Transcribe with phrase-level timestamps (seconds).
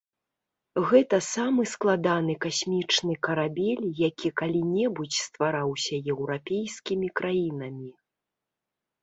[0.91, 7.89] Гэта самы складаны касмічны карабель, які калі-небудзь ствараўся еўрапейскімі краінамі.